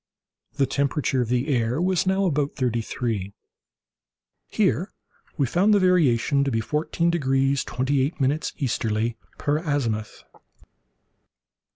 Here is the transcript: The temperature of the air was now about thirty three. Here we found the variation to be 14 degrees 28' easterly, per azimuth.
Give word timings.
The 0.55 0.65
temperature 0.65 1.21
of 1.21 1.29
the 1.29 1.49
air 1.49 1.79
was 1.79 2.07
now 2.07 2.25
about 2.25 2.55
thirty 2.55 2.81
three. 2.81 3.35
Here 4.47 4.91
we 5.37 5.45
found 5.45 5.75
the 5.75 5.79
variation 5.79 6.43
to 6.43 6.49
be 6.49 6.59
14 6.59 7.11
degrees 7.11 7.63
28' 7.63 8.51
easterly, 8.57 9.15
per 9.37 9.59
azimuth. 9.59 10.23